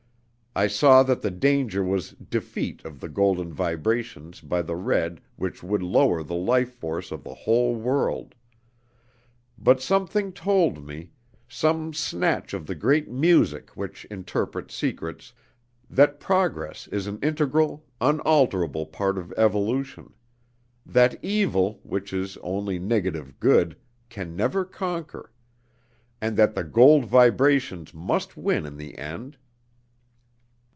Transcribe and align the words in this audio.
I 0.53 0.67
saw 0.67 1.01
that 1.03 1.21
the 1.21 1.31
danger 1.31 1.81
was 1.81 2.09
defeat 2.11 2.83
of 2.83 2.99
the 2.99 3.07
golden 3.07 3.53
vibrations 3.53 4.41
by 4.41 4.61
the 4.61 4.75
red 4.75 5.21
which 5.37 5.63
would 5.63 5.81
lower 5.81 6.23
the 6.23 6.35
life 6.35 6.73
force 6.73 7.09
of 7.09 7.23
the 7.23 7.33
whole 7.33 7.73
world; 7.73 8.35
but 9.57 9.81
something 9.81 10.33
told 10.33 10.85
me 10.85 11.11
some 11.47 11.93
snatch 11.93 12.53
of 12.53 12.65
the 12.67 12.75
great 12.75 13.09
music 13.09 13.69
which 13.77 14.03
interprets 14.11 14.75
secrets 14.75 15.31
that 15.89 16.19
progress 16.19 16.85
is 16.89 17.07
an 17.07 17.17
integral, 17.23 17.85
unalterable 18.01 18.85
part 18.87 19.17
of 19.17 19.31
evolution; 19.37 20.13
that 20.85 21.15
evil, 21.23 21.79
which 21.81 22.11
is 22.11 22.35
only 22.43 22.77
negative 22.77 23.39
good, 23.39 23.77
can 24.09 24.35
never 24.35 24.65
conquer; 24.65 25.31
and 26.19 26.35
that 26.35 26.55
the 26.55 26.63
gold 26.65 27.05
vibrations 27.05 27.93
must 27.93 28.35
win 28.35 28.65
in 28.65 28.75
the 28.75 28.97
end. 28.97 29.37